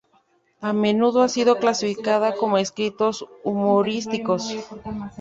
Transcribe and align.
A 0.63 0.73
menudo 0.73 1.21
ha 1.21 1.29
sido 1.29 1.57
clasificado 1.59 2.33
como 2.35 2.57
escritos 2.57 3.23
humorísticos. 3.43 4.57